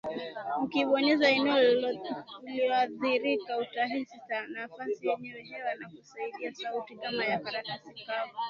[0.63, 4.17] Ukibonyeza eneo lililoathirika utahisi
[4.57, 8.33] nafasi yenye hewa na kusikia sauti kama ya karatasi kavu